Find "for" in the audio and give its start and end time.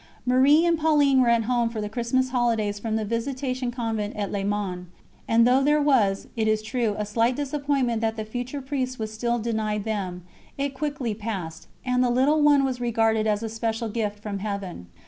1.69-1.79